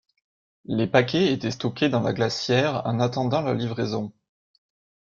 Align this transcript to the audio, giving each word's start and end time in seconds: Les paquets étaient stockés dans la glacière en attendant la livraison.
Les 0.65 0.87
paquets 0.87 1.31
étaient 1.31 1.51
stockés 1.51 1.87
dans 1.87 2.01
la 2.01 2.11
glacière 2.11 2.81
en 2.87 2.99
attendant 2.99 3.43
la 3.43 3.53
livraison. 3.53 4.11